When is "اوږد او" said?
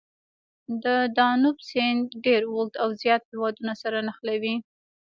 2.51-2.89